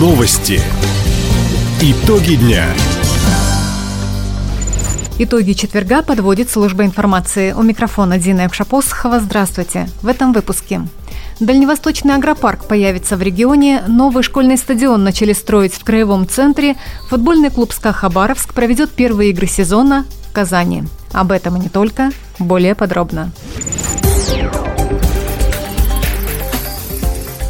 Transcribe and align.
Новости. 0.00 0.62
Итоги 1.82 2.36
дня. 2.36 2.64
Итоги 5.18 5.52
четверга 5.52 6.00
подводит 6.00 6.48
служба 6.48 6.86
информации. 6.86 7.52
У 7.52 7.60
микрофона 7.60 8.16
Дина 8.16 8.46
Экшапосхова. 8.46 9.20
Здравствуйте. 9.20 9.90
В 10.00 10.08
этом 10.08 10.32
выпуске. 10.32 10.80
Дальневосточный 11.38 12.14
агропарк 12.14 12.64
появится 12.64 13.18
в 13.18 13.22
регионе, 13.22 13.82
новый 13.88 14.22
школьный 14.22 14.56
стадион 14.56 15.04
начали 15.04 15.34
строить 15.34 15.74
в 15.74 15.84
краевом 15.84 16.26
центре, 16.26 16.76
футбольный 17.10 17.50
клуб 17.50 17.70
«СКА 17.74 17.92
Хабаровск» 17.92 18.54
проведет 18.54 18.92
первые 18.92 19.32
игры 19.32 19.46
сезона 19.46 20.06
в 20.30 20.32
Казани. 20.32 20.84
Об 21.12 21.30
этом 21.30 21.58
и 21.58 21.60
не 21.60 21.68
только, 21.68 22.10
более 22.38 22.74
подробно. 22.74 23.32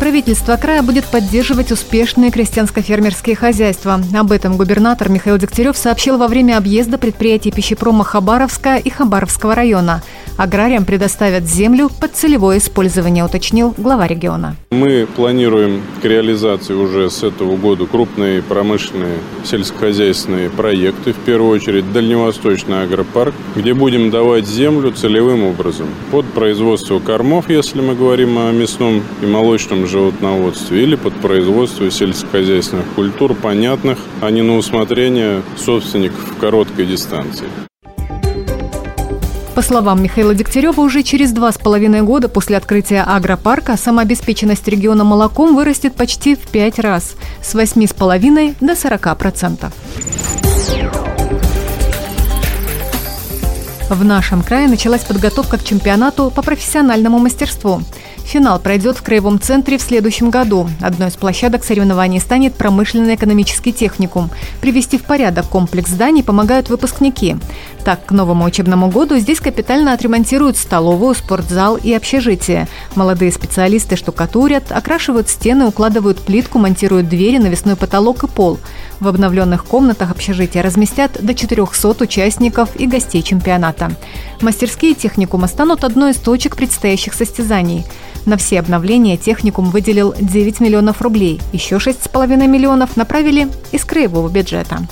Правительство 0.00 0.56
края 0.56 0.82
будет 0.82 1.04
поддерживать 1.04 1.70
успешные 1.72 2.30
крестьянско-фермерские 2.30 3.36
хозяйства. 3.36 4.00
Об 4.18 4.32
этом 4.32 4.56
губернатор 4.56 5.10
Михаил 5.10 5.36
Дегтярев 5.36 5.76
сообщил 5.76 6.16
во 6.16 6.26
время 6.26 6.56
объезда 6.56 6.96
предприятий 6.96 7.52
пищепрома 7.52 8.02
Хабаровска 8.02 8.76
и 8.76 8.88
Хабаровского 8.88 9.54
района. 9.54 10.02
Аграриям 10.40 10.86
предоставят 10.86 11.44
землю 11.44 11.90
под 12.00 12.16
целевое 12.16 12.56
использование, 12.56 13.26
уточнил 13.26 13.74
глава 13.76 14.06
региона. 14.06 14.56
Мы 14.70 15.06
планируем 15.14 15.82
к 16.00 16.04
реализации 16.06 16.72
уже 16.72 17.10
с 17.10 17.22
этого 17.22 17.58
года 17.58 17.84
крупные 17.84 18.40
промышленные 18.40 19.18
сельскохозяйственные 19.45 20.48
проекты, 20.48 21.12
в 21.12 21.18
первую 21.18 21.50
очередь 21.50 21.92
Дальневосточный 21.92 22.84
агропарк, 22.84 23.34
где 23.54 23.74
будем 23.74 24.10
давать 24.10 24.46
землю 24.46 24.92
целевым 24.92 25.45
образом 25.45 25.88
под 26.10 26.24
производство 26.24 27.00
кормов, 27.00 27.50
если 27.50 27.82
мы 27.82 27.95
говорим 27.95 28.38
о 28.38 28.50
мясном 28.50 29.02
и 29.20 29.26
молочном 29.26 29.86
животноводстве, 29.86 30.84
или 30.84 30.96
под 30.96 31.12
производство 31.16 31.90
сельскохозяйственных 31.90 32.87
культур, 32.95 33.34
понятных, 33.34 33.98
а 34.22 34.30
не 34.30 34.40
на 34.40 34.56
усмотрение 34.56 35.43
собственников 35.59 36.30
в 36.30 36.38
короткой 36.38 36.87
дистанции. 36.87 37.46
По 39.60 39.66
словам 39.66 40.02
Михаила 40.02 40.34
Дегтярева, 40.34 40.80
уже 40.80 41.02
через 41.02 41.32
два 41.32 41.52
с 41.52 41.58
половиной 41.58 42.00
года 42.00 42.30
после 42.30 42.56
открытия 42.56 43.02
агропарка 43.02 43.76
самообеспеченность 43.76 44.66
региона 44.66 45.04
молоком 45.04 45.54
вырастет 45.54 45.94
почти 45.96 46.34
в 46.34 46.48
пять 46.48 46.78
раз– 46.78 47.12
с 47.42 47.52
восьми 47.52 47.86
с 47.86 47.92
половиной 47.92 48.54
до 48.62 48.74
40 48.74 49.18
процентов. 49.18 49.74
В 53.90 54.02
нашем 54.02 54.42
крае 54.42 54.66
началась 54.66 55.02
подготовка 55.02 55.58
к 55.58 55.64
чемпионату 55.64 56.32
по 56.34 56.40
профессиональному 56.40 57.18
мастерству– 57.18 57.82
Финал 58.30 58.60
пройдет 58.60 58.96
в 58.96 59.02
Краевом 59.02 59.40
центре 59.40 59.76
в 59.76 59.82
следующем 59.82 60.30
году. 60.30 60.68
Одной 60.80 61.09
из 61.09 61.16
площадок 61.16 61.64
соревнований 61.64 62.20
станет 62.20 62.54
промышленно-экономический 62.54 63.72
техникум. 63.72 64.31
Привести 64.60 64.98
в 64.98 65.03
порядок 65.03 65.47
комплекс 65.47 65.91
зданий 65.91 66.22
помогают 66.22 66.69
выпускники. 66.69 67.37
Так, 67.84 68.06
к 68.06 68.12
новому 68.12 68.44
учебному 68.44 68.88
году 68.88 69.19
здесь 69.19 69.41
капитально 69.41 69.94
отремонтируют 69.94 70.56
столовую, 70.56 71.16
спортзал 71.16 71.75
и 71.75 71.92
общежитие. 71.92 72.69
Молодые 72.94 73.32
специалисты 73.32 73.97
штукатурят, 73.97 74.70
окрашивают 74.70 75.28
стены, 75.28 75.66
укладывают 75.66 76.20
плитку, 76.20 76.60
монтируют 76.60 77.09
двери, 77.09 77.38
навесной 77.38 77.75
потолок 77.75 78.22
и 78.22 78.28
пол. 78.28 78.60
В 79.00 79.09
обновленных 79.09 79.65
комнатах 79.65 80.12
общежития 80.12 80.62
разместят 80.62 81.19
до 81.20 81.34
400 81.34 82.04
участников 82.04 82.76
и 82.78 82.87
гостей 82.87 83.22
чемпионата. 83.22 83.91
Мастерские 84.41 84.94
техникума 84.94 85.48
станут 85.48 85.82
одной 85.82 86.12
из 86.12 86.16
точек 86.19 86.54
предстоящих 86.54 87.15
состязаний. 87.15 87.84
На 88.26 88.37
все 88.37 88.60
обновления 88.60 89.16
техникум 89.16 89.71
выделил 89.71 90.15
9 90.21 90.60
миллионов 90.60 91.03
рублей. 91.03 91.41
Еще 91.53 91.76
6,5 91.76 92.47
миллионов 92.47 92.97
направили 92.97 93.49
из 93.72 93.84
краевого 93.84 94.28
бюджета. 94.28 94.87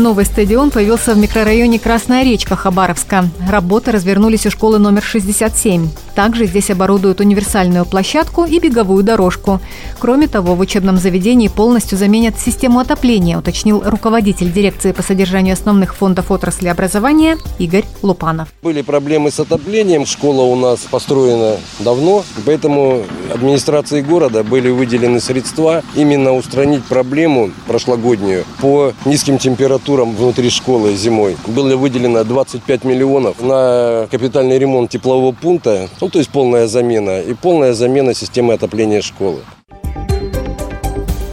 Новый 0.00 0.24
стадион 0.24 0.70
появился 0.70 1.14
в 1.14 1.18
микрорайоне 1.18 1.78
Красная 1.78 2.24
речка 2.24 2.56
Хабаровска. 2.56 3.28
Работы 3.46 3.92
развернулись 3.92 4.46
у 4.46 4.50
школы 4.50 4.78
номер 4.78 5.02
67. 5.02 5.90
Также 6.20 6.44
здесь 6.44 6.68
оборудуют 6.68 7.20
универсальную 7.20 7.86
площадку 7.86 8.44
и 8.44 8.58
беговую 8.58 9.02
дорожку. 9.02 9.58
Кроме 9.98 10.28
того, 10.28 10.54
в 10.54 10.60
учебном 10.60 10.98
заведении 10.98 11.48
полностью 11.48 11.96
заменят 11.96 12.38
систему 12.38 12.78
отопления, 12.78 13.38
уточнил 13.38 13.82
руководитель 13.82 14.52
дирекции 14.52 14.92
по 14.92 15.02
содержанию 15.02 15.54
основных 15.54 15.94
фондов 15.94 16.30
отрасли 16.30 16.68
образования 16.68 17.38
Игорь 17.58 17.86
Лупанов. 18.02 18.48
Были 18.62 18.82
проблемы 18.82 19.30
с 19.30 19.40
отоплением. 19.40 20.04
Школа 20.04 20.42
у 20.42 20.56
нас 20.56 20.80
построена 20.80 21.56
давно, 21.78 22.22
поэтому 22.44 23.02
администрации 23.32 24.02
города 24.02 24.44
были 24.44 24.68
выделены 24.68 25.20
средства 25.20 25.82
именно 25.94 26.34
устранить 26.34 26.84
проблему 26.84 27.50
прошлогоднюю 27.66 28.44
по 28.60 28.92
низким 29.06 29.38
температурам 29.38 30.14
внутри 30.14 30.50
школы 30.50 30.94
зимой. 30.96 31.38
Было 31.46 31.76
выделено 31.76 32.24
25 32.24 32.84
миллионов 32.84 33.40
на 33.40 34.06
капитальный 34.10 34.58
ремонт 34.58 34.90
теплового 34.90 35.32
пункта 35.32 35.88
ну, 35.98 36.09
то 36.10 36.18
есть 36.18 36.30
полная 36.30 36.66
замена. 36.66 37.20
И 37.20 37.34
полная 37.34 37.72
замена 37.72 38.14
системы 38.14 38.54
отопления 38.54 39.00
школы. 39.00 39.40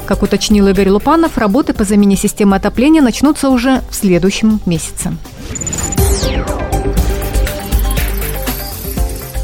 Как 0.06 0.24
уточнил 0.24 0.68
Игорь 0.70 0.90
Лупанов, 0.90 1.38
работы 1.38 1.74
по 1.74 1.84
замене 1.84 2.16
системы 2.16 2.56
отопления 2.56 3.02
начнутся 3.02 3.50
уже 3.50 3.82
в 3.90 3.96
следующем 3.96 4.62
месяце. 4.66 5.12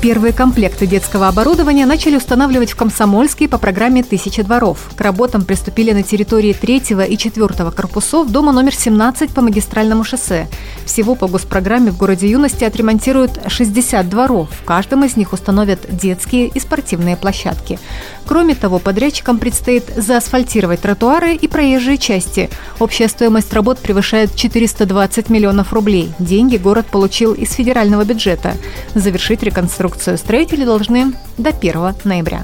Первые 0.03 0.33
комплекты 0.33 0.85
детского 0.85 1.29
оборудования 1.29 1.85
начали 1.85 2.17
устанавливать 2.17 2.73
в 2.73 2.75
Комсомольске 2.75 3.47
по 3.47 3.57
программе 3.57 4.03
«Тысяча 4.03 4.43
дворов». 4.43 4.89
К 4.97 4.99
работам 4.99 5.45
приступили 5.45 5.93
на 5.93 6.03
территории 6.03 6.51
третьего 6.51 7.05
и 7.05 7.17
четвертого 7.17 7.71
корпусов 7.71 8.29
дома 8.29 8.51
номер 8.51 8.75
17 8.75 9.33
по 9.33 9.39
магистральному 9.39 10.03
шоссе. 10.03 10.49
Всего 10.85 11.15
по 11.15 11.29
госпрограмме 11.29 11.91
в 11.91 11.97
городе 11.97 12.29
Юности 12.29 12.65
отремонтируют 12.65 13.39
60 13.47 14.09
дворов. 14.09 14.49
В 14.51 14.65
каждом 14.65 15.05
из 15.05 15.15
них 15.15 15.31
установят 15.31 15.79
детские 15.89 16.47
и 16.47 16.59
спортивные 16.59 17.15
площадки. 17.15 17.79
Кроме 18.25 18.55
того, 18.55 18.79
подрядчикам 18.79 19.39
предстоит 19.39 19.85
заасфальтировать 19.95 20.81
тротуары 20.81 21.33
и 21.33 21.47
проезжие 21.47 21.97
части. 21.97 22.49
Общая 22.77 23.07
стоимость 23.07 23.53
работ 23.53 23.79
превышает 23.79 24.35
420 24.35 25.29
миллионов 25.29 25.71
рублей. 25.71 26.11
Деньги 26.19 26.57
город 26.57 26.87
получил 26.87 27.33
из 27.33 27.53
федерального 27.53 28.03
бюджета. 28.03 28.57
Завершить 28.95 29.43
реконструкцию 29.43 29.92
реконструкцию 29.93 30.17
строители 30.17 30.65
должны 30.65 31.13
до 31.37 31.49
1 31.49 31.95
ноября. 32.03 32.43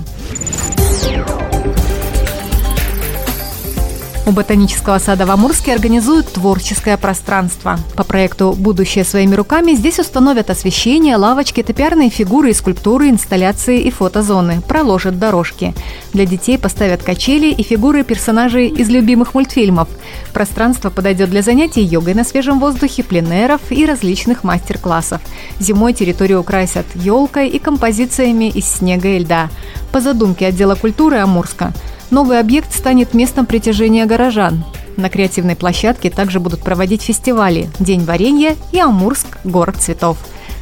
У 4.30 4.32
ботанического 4.32 5.00
сада 5.00 5.26
в 5.26 5.32
Амурске 5.32 5.74
организуют 5.74 6.32
творческое 6.34 6.98
пространство. 6.98 7.80
По 7.96 8.04
проекту 8.04 8.54
«Будущее 8.56 9.04
своими 9.04 9.34
руками» 9.34 9.74
здесь 9.74 9.98
установят 9.98 10.52
освещение, 10.52 11.16
лавочки, 11.16 11.64
топиарные 11.64 12.12
фигуры 12.12 12.52
и 12.52 12.54
скульптуры, 12.54 13.10
инсталляции 13.10 13.82
и 13.82 13.90
фотозоны, 13.90 14.62
проложат 14.62 15.18
дорожки. 15.18 15.74
Для 16.14 16.28
детей 16.28 16.60
поставят 16.60 17.02
качели 17.02 17.48
и 17.48 17.64
фигуры 17.64 18.04
персонажей 18.04 18.68
из 18.68 18.88
любимых 18.90 19.34
мультфильмов. 19.34 19.88
Пространство 20.32 20.92
подойдет 20.92 21.32
для 21.32 21.42
занятий 21.42 21.82
йогой 21.82 22.14
на 22.14 22.24
свежем 22.24 22.60
воздухе, 22.60 23.02
пленеров 23.02 23.62
и 23.72 23.84
различных 23.84 24.44
мастер-классов. 24.44 25.22
Зимой 25.60 25.94
территорию 25.94 26.42
украсят 26.42 26.86
елкой 26.94 27.48
и 27.50 27.58
композициями 27.58 28.46
из 28.46 28.66
снега 28.66 29.08
и 29.08 29.18
льда. 29.18 29.50
По 29.92 30.00
задумке 30.02 30.46
отдела 30.46 30.76
культуры 30.76 31.18
Амурска– 31.18 31.74
Новый 32.12 32.40
объект 32.40 32.74
станет 32.74 33.14
местом 33.14 33.46
притяжения 33.46 34.06
горожан. 34.06 34.64
На 34.98 35.10
креативной 35.10 35.56
площадке 35.56 36.10
также 36.10 36.40
будут 36.40 36.62
проводить 36.62 37.04
фестивали 37.04 37.70
«День 37.80 38.04
варенья» 38.04 38.56
и 38.72 38.80
«Амурск. 38.80 39.38
Город 39.44 39.78
цветов». 39.78 40.18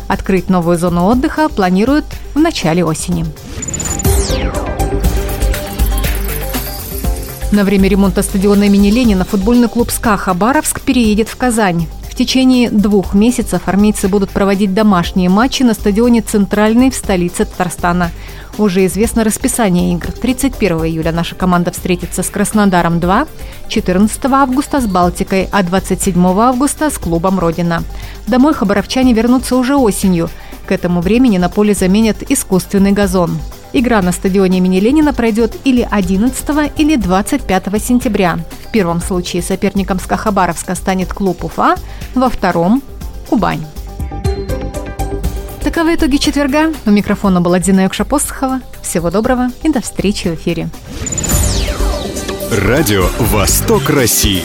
Открыть 0.07 0.49
новую 0.49 0.77
зону 0.77 1.05
отдыха 1.05 1.49
планируют 1.49 2.05
в 2.33 2.39
начале 2.39 2.83
осени. 2.83 3.25
На 7.51 7.63
время 7.63 7.87
ремонта 7.87 8.23
стадиона 8.23 8.65
имени 8.65 8.91
Ленина 8.91 9.23
футбольный 9.23 9.69
клуб 9.69 9.89
«СКА» 9.89 10.17
Хабаровск 10.17 10.81
переедет 10.81 11.29
в 11.29 11.37
Казань. 11.37 11.87
Течение 12.17 12.71
двух 12.71 13.13
месяцев 13.13 13.67
армейцы 13.67 14.07
будут 14.07 14.31
проводить 14.31 14.73
домашние 14.73 15.29
матчи 15.29 15.61
на 15.61 15.75
стадионе 15.75 16.21
«Центральный» 16.21 16.89
в 16.89 16.95
столице 16.95 17.45
Татарстана. 17.45 18.09
Уже 18.57 18.87
известно 18.87 19.23
расписание 19.23 19.93
игр. 19.93 20.11
31 20.11 20.77
июля 20.85 21.11
наша 21.11 21.35
команда 21.35 21.69
встретится 21.69 22.23
с 22.23 22.31
Краснодаром-2, 22.31 23.27
14 23.67 24.25
августа 24.25 24.81
с 24.81 24.87
Балтикой, 24.87 25.47
а 25.51 25.61
27 25.61 26.25
августа 26.25 26.89
с 26.89 26.97
клубом 26.97 27.37
«Родина». 27.37 27.83
Домой 28.25 28.55
хабаровчане 28.55 29.13
вернутся 29.13 29.55
уже 29.55 29.75
осенью. 29.75 30.31
К 30.65 30.71
этому 30.71 31.01
времени 31.01 31.37
на 31.37 31.49
поле 31.49 31.75
заменят 31.75 32.23
искусственный 32.27 32.93
газон. 32.93 33.37
Игра 33.77 34.01
на 34.01 34.11
стадионе 34.11 34.57
имени 34.57 34.79
Ленина 34.79 35.13
пройдет 35.13 35.55
или 35.63 35.87
11 35.87 36.71
или 36.77 36.95
25 36.95 37.63
сентября. 37.79 38.39
В 38.67 38.71
первом 38.71 38.99
случае 38.99 39.43
соперником 39.43 39.99
СКА 39.99 40.55
станет 40.73 41.13
клуб 41.13 41.43
Уфа, 41.43 41.75
во 42.15 42.31
втором– 42.31 42.81
Кубань. 43.29 43.63
Таковы 45.63 45.93
итоги 45.93 46.17
четверга. 46.17 46.73
У 46.87 46.89
микрофона 46.89 47.39
была 47.39 47.59
Дина 47.59 47.81
Юкша-Посохова. 47.81 48.61
Всего 48.81 49.11
доброго 49.11 49.49
и 49.61 49.69
до 49.69 49.79
встречи 49.79 50.27
в 50.27 50.33
эфире. 50.33 50.69
Радио 52.49 53.05
«Восток 53.19 53.91
России». 53.91 54.41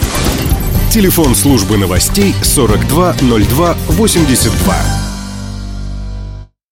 Телефон 0.91 1.35
службы 1.35 1.79
новостей 1.79 2.35
420282. 2.43 5.02